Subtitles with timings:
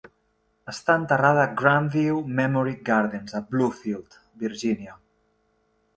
[0.71, 5.01] Està enterrada a Grandview Memory Gardens, a Bluefield, Virgínia.